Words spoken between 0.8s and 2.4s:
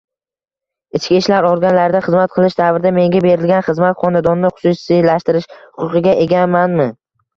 Ichki ishlar organlarida xizmat